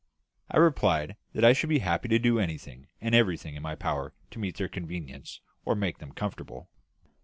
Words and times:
I 0.49 0.57
replied 0.57 1.15
that 1.33 1.45
I 1.45 1.53
should 1.53 1.69
be 1.69 1.77
happy 1.77 2.07
to 2.09 2.17
do 2.17 2.39
anything 2.39 2.87
and 3.01 3.13
everything 3.13 3.53
in 3.53 3.61
my 3.61 3.75
power 3.75 4.13
to 4.31 4.39
meet 4.39 4.57
their 4.57 4.67
convenience 4.67 5.41
or 5.63 5.75
make 5.75 5.99
them 5.99 6.11
comfortable. 6.11 6.71